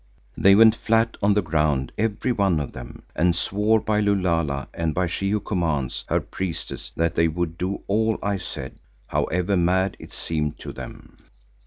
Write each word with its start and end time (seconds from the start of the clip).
They 0.35 0.55
went 0.55 0.75
flat 0.75 1.15
on 1.21 1.35
the 1.35 1.43
ground, 1.43 1.91
every 1.95 2.31
one 2.31 2.59
of 2.59 2.71
them, 2.71 3.03
and 3.15 3.35
swore 3.35 3.79
by 3.79 4.01
Lulala 4.01 4.67
and 4.73 4.95
by 4.95 5.05
She 5.05 5.29
who 5.29 5.39
commands, 5.39 6.05
her 6.07 6.19
priestess, 6.19 6.91
that 6.95 7.13
they 7.13 7.27
would 7.27 7.55
do 7.55 7.83
all 7.85 8.17
I 8.23 8.37
said, 8.37 8.79
however 9.05 9.55
mad 9.55 9.97
it 9.99 10.11
seemed 10.11 10.57
to 10.57 10.73
them. 10.73 11.17